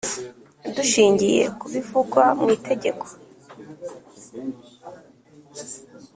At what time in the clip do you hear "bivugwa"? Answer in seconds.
1.73-2.23